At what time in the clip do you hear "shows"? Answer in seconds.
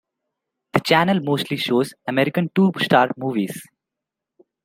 1.57-1.93